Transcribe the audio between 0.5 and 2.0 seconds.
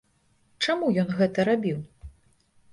Чаму ён гэта рабіў?